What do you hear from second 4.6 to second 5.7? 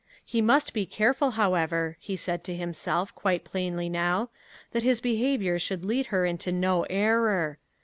that his behavior